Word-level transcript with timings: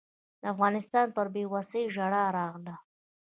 د 0.41 0.43
افغانستان 0.53 1.07
پر 1.15 1.27
بېوسۍ 1.33 1.83
ژړا 1.95 2.23
راغله. 2.37 2.75